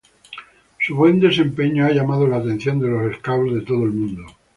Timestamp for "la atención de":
2.25-2.87